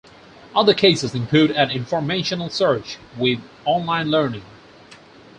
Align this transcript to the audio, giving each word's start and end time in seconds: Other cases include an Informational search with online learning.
Other 0.55 0.73
cases 0.73 1.13
include 1.13 1.51
an 1.51 1.69
Informational 1.69 2.49
search 2.49 2.97
with 3.19 3.37
online 3.67 4.09
learning. 4.09 4.41